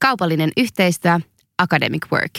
Kaupallinen 0.00 0.50
yhteistyö 0.56 1.20
Academic 1.58 2.02
Work. 2.12 2.32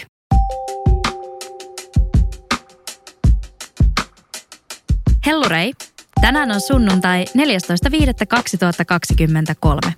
Hellurei! 5.25 5.73
Tänään 6.21 6.51
on 6.51 6.61
sunnuntai 6.61 7.25
14.5.2023. 7.25 9.91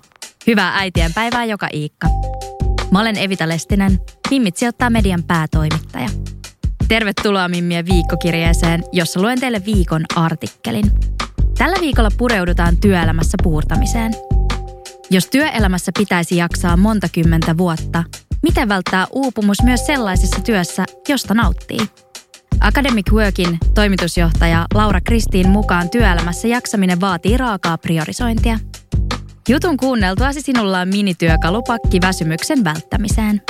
Hyvää 0.46 0.78
äitien 0.78 1.14
päivää 1.14 1.44
joka 1.44 1.68
Iikka. 1.74 2.08
Mä 2.90 3.00
olen 3.00 3.18
Evita 3.18 3.48
Lestinen, 3.48 3.98
Mimmit 4.30 4.56
sijoittaa 4.56 4.90
median 4.90 5.22
päätoimittaja. 5.22 6.08
Tervetuloa 6.88 7.48
Mimmien 7.48 7.86
viikkokirjeeseen, 7.86 8.84
jossa 8.92 9.20
luen 9.20 9.40
teille 9.40 9.62
viikon 9.66 10.04
artikkelin. 10.16 10.84
Tällä 11.58 11.76
viikolla 11.80 12.10
pureudutaan 12.18 12.76
työelämässä 12.76 13.36
puurtamiseen. 13.42 14.31
Jos 15.12 15.26
työelämässä 15.26 15.92
pitäisi 15.98 16.36
jaksaa 16.36 16.76
monta 16.76 17.08
kymmentä 17.08 17.58
vuotta, 17.58 18.04
miten 18.42 18.68
välttää 18.68 19.06
uupumus 19.12 19.62
myös 19.62 19.86
sellaisessa 19.86 20.40
työssä, 20.40 20.84
josta 21.08 21.34
nauttii? 21.34 21.78
Academic 22.60 23.12
Workin 23.12 23.58
toimitusjohtaja 23.74 24.66
Laura 24.74 25.00
Kristiin 25.00 25.48
mukaan 25.48 25.90
työelämässä 25.90 26.48
jaksaminen 26.48 27.00
vaatii 27.00 27.36
raakaa 27.36 27.78
priorisointia. 27.78 28.58
Jutun 29.48 29.76
kuunneltuasi 29.76 30.40
sinulla 30.40 30.80
on 30.80 30.88
minityökalupakki 30.88 32.00
väsymyksen 32.00 32.64
välttämiseen. 32.64 33.42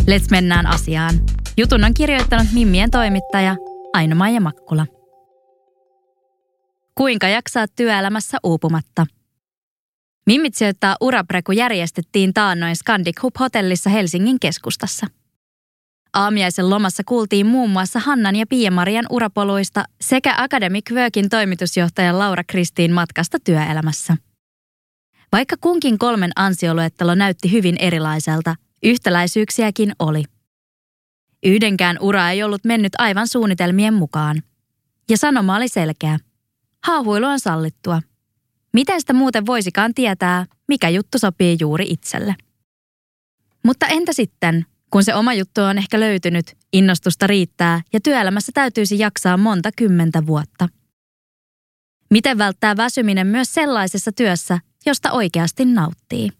Let's 0.00 0.30
mennään 0.30 0.66
asiaan. 0.66 1.14
Jutun 1.56 1.84
on 1.84 1.94
kirjoittanut 1.94 2.46
Mimmien 2.52 2.90
toimittaja 2.90 3.56
Aino-Maija 3.92 4.40
Makkula. 4.40 4.86
Kuinka 6.94 7.28
jaksaa 7.28 7.66
työelämässä 7.68 8.38
uupumatta? 8.42 9.06
Mimmit 10.30 10.54
sijoittaa 10.54 10.96
urapreku 11.00 11.52
järjestettiin 11.52 12.34
taannoin 12.34 12.76
Scandic 12.76 13.22
Hub-hotellissa 13.22 13.90
Helsingin 13.90 14.40
keskustassa. 14.40 15.06
Aamiaisen 16.12 16.70
lomassa 16.70 17.02
kuultiin 17.06 17.46
muun 17.46 17.70
muassa 17.70 18.00
Hannan 18.00 18.36
ja 18.36 18.46
Pia-Marian 18.46 19.06
urapoluista 19.10 19.84
sekä 20.00 20.34
Academic 20.38 20.90
Workin 20.92 21.28
toimitusjohtaja 21.28 22.18
Laura 22.18 22.44
Kristiin 22.44 22.92
matkasta 22.92 23.38
työelämässä. 23.44 24.16
Vaikka 25.32 25.56
kunkin 25.60 25.98
kolmen 25.98 26.30
ansioluettelo 26.36 27.14
näytti 27.14 27.52
hyvin 27.52 27.76
erilaiselta, 27.78 28.56
yhtäläisyyksiäkin 28.82 29.92
oli. 29.98 30.22
Yhdenkään 31.42 31.96
ura 32.00 32.30
ei 32.30 32.42
ollut 32.42 32.64
mennyt 32.64 32.92
aivan 32.98 33.28
suunnitelmien 33.28 33.94
mukaan. 33.94 34.42
Ja 35.08 35.16
sanoma 35.16 35.56
oli 35.56 35.68
selkeä. 35.68 36.18
Haahuilu 36.84 37.26
on 37.26 37.40
sallittua. 37.40 38.00
Miten 38.72 39.00
sitä 39.00 39.12
muuten 39.12 39.46
voisikaan 39.46 39.94
tietää, 39.94 40.46
mikä 40.68 40.88
juttu 40.88 41.18
sopii 41.18 41.56
juuri 41.60 41.86
itselle? 41.88 42.34
Mutta 43.64 43.86
entä 43.86 44.12
sitten, 44.12 44.66
kun 44.90 45.04
se 45.04 45.14
oma 45.14 45.34
juttu 45.34 45.60
on 45.60 45.78
ehkä 45.78 46.00
löytynyt, 46.00 46.56
innostusta 46.72 47.26
riittää 47.26 47.80
ja 47.92 48.00
työelämässä 48.00 48.52
täytyisi 48.54 48.98
jaksaa 48.98 49.36
monta 49.36 49.70
kymmentä 49.76 50.26
vuotta? 50.26 50.68
Miten 52.10 52.38
välttää 52.38 52.76
väsyminen 52.76 53.26
myös 53.26 53.54
sellaisessa 53.54 54.12
työssä, 54.12 54.58
josta 54.86 55.12
oikeasti 55.12 55.64
nauttii? 55.64 56.30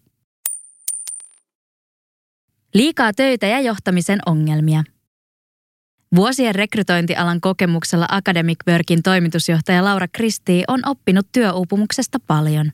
Liikaa 2.74 3.12
töitä 3.12 3.46
ja 3.46 3.60
johtamisen 3.60 4.18
ongelmia. 4.26 4.84
Vuosien 6.16 6.54
rekrytointialan 6.54 7.40
kokemuksella 7.40 8.06
Academic 8.10 8.58
Workin 8.68 9.02
toimitusjohtaja 9.02 9.84
Laura 9.84 10.08
Kristi 10.08 10.64
on 10.68 10.80
oppinut 10.86 11.26
työuupumuksesta 11.32 12.18
paljon. 12.26 12.72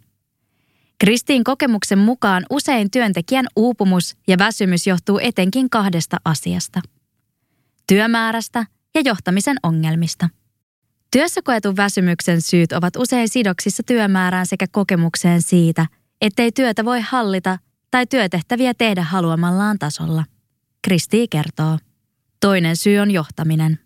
Kristiin 0.98 1.44
kokemuksen 1.44 1.98
mukaan 1.98 2.46
usein 2.50 2.90
työntekijän 2.90 3.46
uupumus 3.56 4.16
ja 4.28 4.38
väsymys 4.38 4.86
johtuu 4.86 5.18
etenkin 5.22 5.70
kahdesta 5.70 6.16
asiasta. 6.24 6.80
Työmäärästä 7.86 8.66
ja 8.94 9.00
johtamisen 9.04 9.56
ongelmista. 9.62 10.28
Työssä 11.10 11.40
koetun 11.44 11.76
väsymyksen 11.76 12.42
syyt 12.42 12.72
ovat 12.72 12.96
usein 12.96 13.28
sidoksissa 13.28 13.82
työmäärään 13.82 14.46
sekä 14.46 14.66
kokemukseen 14.70 15.42
siitä, 15.42 15.86
ettei 16.20 16.52
työtä 16.52 16.84
voi 16.84 17.00
hallita 17.00 17.58
tai 17.90 18.06
työtehtäviä 18.06 18.74
tehdä 18.74 19.02
haluamallaan 19.02 19.78
tasolla. 19.78 20.24
Kristi 20.82 21.28
kertoo. 21.28 21.78
Toinen 22.46 22.76
syy 22.76 22.98
on 22.98 23.10
johtaminen. 23.10 23.78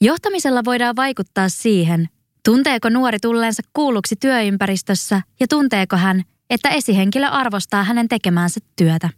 Johtamisella 0.00 0.64
voidaan 0.64 0.96
vaikuttaa 0.96 1.48
siihen, 1.48 2.08
tunteeko 2.44 2.88
nuori 2.88 3.18
tulleensa 3.22 3.62
kuulluksi 3.72 4.16
työympäristössä 4.16 5.22
ja 5.40 5.46
tunteeko 5.48 5.96
hän, 5.96 6.22
että 6.50 6.68
esihenkilö 6.68 7.26
arvostaa 7.26 7.84
hänen 7.84 8.08
tekemäänsä 8.08 8.60
työtä. 8.76 9.10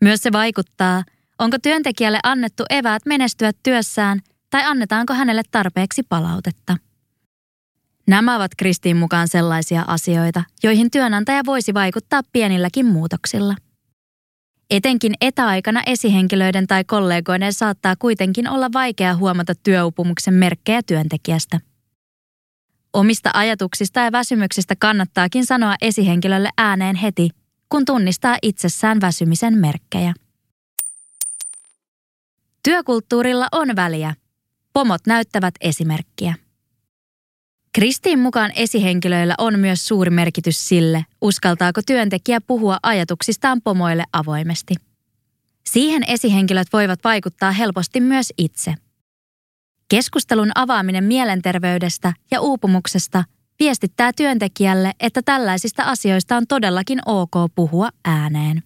Myös 0.00 0.20
se 0.20 0.32
vaikuttaa, 0.32 1.04
onko 1.38 1.56
työntekijälle 1.62 2.18
annettu 2.22 2.64
eväät 2.70 3.06
menestyä 3.06 3.52
työssään 3.62 4.20
tai 4.50 4.64
annetaanko 4.64 5.14
hänelle 5.14 5.42
tarpeeksi 5.50 6.02
palautetta. 6.02 6.76
Nämä 8.06 8.36
ovat 8.36 8.52
Kristiin 8.56 8.96
mukaan 8.96 9.28
sellaisia 9.28 9.84
asioita, 9.86 10.44
joihin 10.62 10.90
työnantaja 10.90 11.42
voisi 11.46 11.74
vaikuttaa 11.74 12.20
pienilläkin 12.32 12.86
muutoksilla. 12.86 13.54
Etenkin 14.72 15.14
etäaikana 15.20 15.82
esihenkilöiden 15.86 16.66
tai 16.66 16.84
kollegoiden 16.84 17.52
saattaa 17.52 17.96
kuitenkin 17.98 18.48
olla 18.48 18.70
vaikea 18.72 19.16
huomata 19.16 19.54
työupumuksen 19.54 20.34
merkkejä 20.34 20.82
työntekijästä. 20.86 21.60
Omista 22.92 23.30
ajatuksista 23.34 24.00
ja 24.00 24.12
väsymyksistä 24.12 24.74
kannattaakin 24.78 25.46
sanoa 25.46 25.74
esihenkilölle 25.82 26.48
ääneen 26.58 26.96
heti, 26.96 27.30
kun 27.68 27.84
tunnistaa 27.84 28.36
itsessään 28.42 29.00
väsymisen 29.00 29.58
merkkejä. 29.58 30.14
Työkulttuurilla 32.62 33.48
on 33.52 33.76
väliä. 33.76 34.14
Pomot 34.72 35.00
näyttävät 35.06 35.54
esimerkkiä. 35.60 36.34
Kristiin 37.74 38.18
mukaan 38.18 38.52
esihenkilöillä 38.56 39.34
on 39.38 39.58
myös 39.58 39.88
suuri 39.88 40.10
merkitys 40.10 40.68
sille, 40.68 41.06
uskaltaako 41.20 41.80
työntekijä 41.86 42.40
puhua 42.40 42.78
ajatuksistaan 42.82 43.62
pomoille 43.62 44.04
avoimesti. 44.12 44.74
Siihen 45.66 46.02
esihenkilöt 46.06 46.68
voivat 46.72 47.04
vaikuttaa 47.04 47.52
helposti 47.52 48.00
myös 48.00 48.32
itse. 48.38 48.74
Keskustelun 49.88 50.50
avaaminen 50.54 51.04
mielenterveydestä 51.04 52.12
ja 52.30 52.40
uupumuksesta 52.40 53.24
viestittää 53.60 54.12
työntekijälle, 54.16 54.92
että 55.00 55.22
tällaisista 55.22 55.82
asioista 55.82 56.36
on 56.36 56.46
todellakin 56.46 56.98
ok 57.06 57.34
puhua 57.54 57.88
ääneen. 58.04 58.62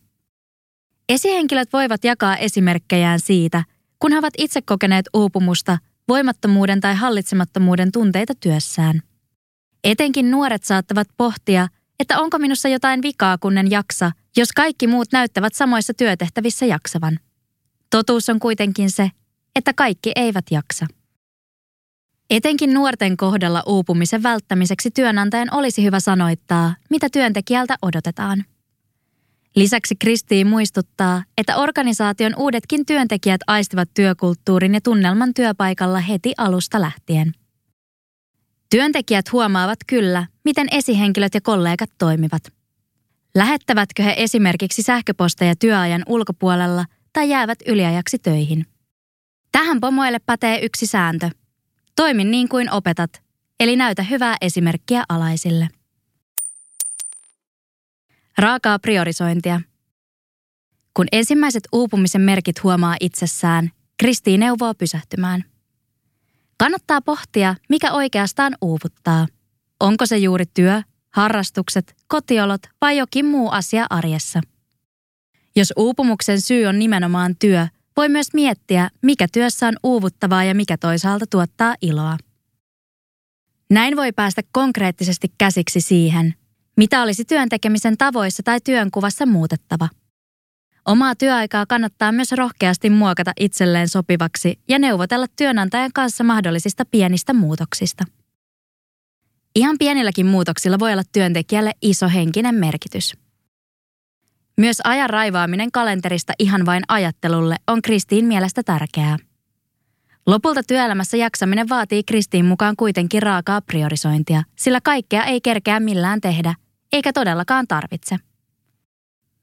Esihenkilöt 1.09 1.73
voivat 1.73 2.05
jakaa 2.05 2.37
esimerkkejään 2.37 3.21
siitä, 3.21 3.65
kun 3.99 4.13
he 4.13 4.19
ovat 4.19 4.35
itse 4.39 4.63
kokeneet 4.63 5.07
uupumusta 5.15 5.79
voimattomuuden 6.09 6.81
tai 6.81 6.95
hallitsemattomuuden 6.95 7.93
tunteita 7.93 8.35
työssään. 8.41 9.03
Etenkin 9.85 10.31
nuoret 10.31 10.65
saattavat 10.65 11.09
pohtia, 11.17 11.69
että 12.01 12.19
onko 12.19 12.39
minussa 12.39 12.69
jotain 12.69 13.03
vikaa, 13.03 13.39
kun 13.39 13.59
en 13.59 13.71
jaksa, 13.71 14.13
jos 14.37 14.53
kaikki 14.53 14.87
muut 14.87 15.09
näyttävät 15.13 15.55
samoissa 15.55 15.95
työtehtävissä 15.95 16.67
jaksavan. 16.67 17.19
Totuus 17.91 18.29
on 18.29 18.39
kuitenkin 18.39 18.91
se, 18.91 19.11
että 19.57 19.73
kaikki 19.73 20.13
eivät 20.17 20.45
jaksa. 20.51 20.87
Etenkin 22.31 22.75
nuorten 22.75 23.17
kohdalla 23.17 23.63
uupumisen 23.67 24.23
välttämiseksi 24.23 24.91
työnantajan 24.91 25.49
olisi 25.55 25.85
hyvä 25.85 26.01
sanoittaa, 26.01 26.75
mitä 26.91 27.09
työntekijältä 27.13 27.77
odotetaan. 27.83 28.45
Lisäksi 29.57 29.97
Kristiin 29.97 30.47
muistuttaa, 30.47 31.23
että 31.39 31.57
organisaation 31.57 32.33
uudetkin 32.37 32.87
työntekijät 32.87 33.41
aistivat 33.47 33.89
työkulttuurin 33.95 34.75
ja 34.75 34.81
tunnelman 34.81 35.35
työpaikalla 35.35 36.01
heti 36.01 36.33
alusta 36.37 36.81
lähtien. 36.81 37.33
Työntekijät 38.71 39.33
huomaavat 39.33 39.79
kyllä, 39.87 40.27
miten 40.45 40.67
esihenkilöt 40.71 41.35
ja 41.35 41.41
kollegat 41.41 41.91
toimivat. 41.99 42.43
Lähettävätkö 43.35 44.03
he 44.03 44.15
esimerkiksi 44.17 44.83
sähköposteja 44.83 45.57
työajan 45.57 46.03
ulkopuolella 46.07 46.85
tai 47.13 47.31
jäävät 47.31 47.59
yliajaksi 47.67 48.19
töihin? 48.19 48.67
Tähän 49.53 49.81
pomoille 49.81 50.19
pätee 50.27 50.65
yksi 50.65 50.87
sääntö. 50.87 51.31
Toimi 51.97 52.25
niin 52.25 52.49
kuin 52.49 52.71
opetat, 52.71 53.23
eli 53.61 53.77
näytä 53.77 54.03
hyvää 54.03 54.37
esimerkkiä 54.41 55.05
alaisille. 55.09 55.69
Raakaa 58.39 58.79
priorisointia. 58.79 59.61
Kun 60.95 61.07
ensimmäiset 61.13 61.65
uupumisen 61.73 62.21
merkit 62.21 62.63
huomaa 62.63 62.97
itsessään, 63.01 63.71
Kristi 63.97 64.39
neuvoo 64.39 64.75
pysähtymään. 64.75 65.45
Kannattaa 66.59 67.01
pohtia, 67.01 67.55
mikä 67.69 67.93
oikeastaan 67.93 68.57
uuvuttaa. 68.61 69.27
Onko 69.81 70.07
se 70.07 70.19
juuri 70.19 70.45
työ, 70.55 70.83
harrastukset, 71.11 71.97
kotiolot 72.07 72.61
vai 72.81 72.97
jokin 72.97 73.27
muu 73.27 73.51
asia 73.51 73.87
arjessa. 73.91 74.41
Jos 75.57 75.73
uupumuksen 75.77 76.41
syy 76.41 76.67
on 76.67 76.79
nimenomaan 76.79 77.37
työ, 77.39 77.67
voi 77.97 78.09
myös 78.09 78.29
miettiä, 78.35 78.91
mikä 79.03 79.27
työssä 79.33 79.69
on 79.69 79.75
uuvuttavaa 79.83 80.45
ja 80.45 80.55
mikä 80.55 80.77
toisaalta 80.77 81.27
tuottaa 81.31 81.75
iloa. 81.83 82.17
Näin 83.71 83.97
voi 83.97 84.13
päästä 84.13 84.43
konkreettisesti 84.53 85.33
käsiksi 85.39 85.81
siihen, 85.81 86.35
mitä 86.77 87.03
olisi 87.03 87.25
työn 87.25 87.49
tekemisen 87.49 87.97
tavoissa 87.99 88.43
tai 88.43 88.61
työnkuvassa 88.65 89.27
muutettava. 89.27 89.89
Omaa 90.87 91.15
työaikaa 91.15 91.67
kannattaa 91.67 92.13
myös 92.13 92.33
rohkeasti 92.33 92.91
muokata 92.91 93.33
itselleen 93.41 93.89
sopivaksi 93.89 94.59
ja 94.69 94.79
neuvotella 94.79 95.27
työnantajan 95.37 95.91
kanssa 95.95 96.25
mahdollisista 96.25 96.85
pienistä 96.85 97.33
muutoksista. 97.33 98.05
Ihan 99.55 99.77
pienilläkin 99.79 100.27
muutoksilla 100.27 100.79
voi 100.79 100.93
olla 100.93 101.03
työntekijälle 101.13 101.73
iso 101.83 102.09
henkinen 102.09 102.55
merkitys. 102.55 103.17
Myös 104.57 104.81
ajan 104.85 105.11
raivaaminen 105.11 105.73
kalenterista 105.73 106.33
ihan 106.39 106.67
vain 106.67 106.83
ajattelulle 106.89 107.57
on 107.67 107.83
Kristiin 107.83 108.25
mielestä 108.25 108.63
tärkeää. 108.63 109.17
Lopulta 110.27 110.63
työelämässä 110.63 111.17
jaksaminen 111.17 111.69
vaatii 111.69 112.03
Kristiin 112.05 112.45
mukaan 112.45 112.77
kuitenkin 112.77 113.23
raakaa 113.23 113.61
priorisointia, 113.61 114.43
sillä 114.57 114.81
kaikkea 114.81 115.25
ei 115.25 115.41
kerkeä 115.41 115.81
millään 115.81 116.21
tehdä, 116.21 116.55
eikä 116.93 117.13
todellakaan 117.13 117.67
tarvitse. 117.67 118.17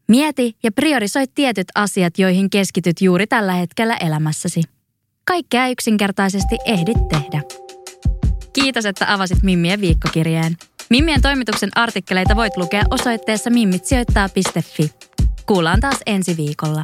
Mieti 0.07 0.57
ja 0.63 0.72
priorisoi 0.72 1.25
tietyt 1.36 1.68
asiat, 1.75 2.19
joihin 2.19 2.50
keskityt 2.50 3.01
juuri 3.01 3.28
tällä 3.28 3.54
hetkellä 3.54 3.98
elämässäsi. 3.98 4.62
Kaikkea 5.25 5.68
yksinkertaisesti 5.68 6.57
ehdit 6.66 7.07
tehdä. 7.10 7.42
Kiitos, 8.54 8.86
että 8.86 9.13
avasit 9.13 9.44
Mimmien 9.44 9.81
viikkokirjeen. 9.81 10.57
Mimmien 10.90 11.22
toimituksen 11.22 11.69
artikkeleita 11.75 12.36
voit 12.36 12.57
lukea 12.57 12.84
osoitteessa 12.92 13.50
mimmitsijoittaa.fi. 13.50 14.92
Kuullaan 15.45 15.80
taas 15.80 15.98
ensi 16.06 16.38
viikolla. 16.38 16.84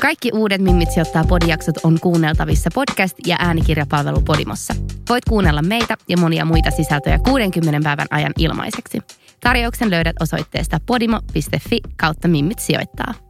Kaikki 0.00 0.30
uudet 0.34 0.60
Mimmit 0.60 0.90
sijoittaa 0.90 1.24
podijaksot 1.24 1.76
on 1.82 2.00
kuunneltavissa 2.00 2.70
podcast- 2.74 3.26
ja 3.26 3.36
äänikirjapalvelu 3.38 4.20
Podimossa. 4.20 4.74
Voit 5.08 5.24
kuunnella 5.24 5.62
meitä 5.62 5.96
ja 6.08 6.16
monia 6.16 6.44
muita 6.44 6.70
sisältöjä 6.70 7.18
60 7.18 7.80
päivän 7.84 8.06
ajan 8.10 8.32
ilmaiseksi. 8.38 8.98
Tarjouksen 9.40 9.90
löydät 9.90 10.16
osoitteesta 10.22 10.78
podimo.fi 10.86 11.80
kautta 11.96 12.28
Mimmit 12.28 12.58
sijoittaa. 12.58 13.29